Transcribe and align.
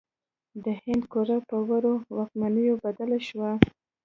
د 0.63 0.65
هند 0.83 1.03
قاره 1.13 1.37
په 1.49 1.57
وړو 1.69 1.93
واکمنیو 2.17 2.81
بدله 2.85 3.19
شوه. 3.27 3.51